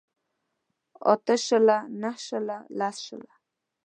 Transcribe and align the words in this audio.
اته 1.13 1.35
شله 1.45 1.77
نهه 2.01 2.17
شله 2.25 2.57
لس 2.79 2.97
شله 3.05 3.33